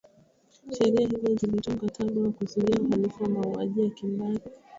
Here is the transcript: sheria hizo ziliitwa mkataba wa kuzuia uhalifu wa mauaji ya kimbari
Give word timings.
sheria 0.77 1.07
hizo 1.07 1.35
ziliitwa 1.35 1.73
mkataba 1.73 2.21
wa 2.21 2.31
kuzuia 2.31 2.79
uhalifu 2.79 3.23
wa 3.23 3.29
mauaji 3.29 3.81
ya 3.81 3.89
kimbari 3.89 4.39